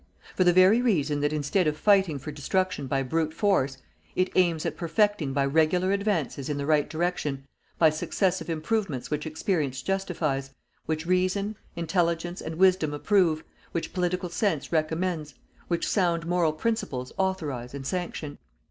[0.35, 3.77] For the very reason that instead of fighting for destruction by brute force,
[4.15, 7.45] it aims at perfecting by regular advances in the right direction,
[7.77, 10.49] by successive improvements which experience justifies,
[10.87, 13.43] which reason, intelligence and wisdom approve,
[13.73, 15.35] which political sense recommends,
[15.67, 18.39] which sound moral principles authorize and sanction.